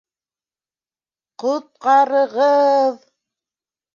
[1.43, 2.99] Ҡот-ҡар-ығыҙ!